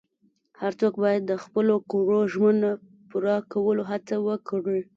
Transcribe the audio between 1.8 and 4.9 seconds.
کړو ژمنو پوره کولو هڅه وکړي.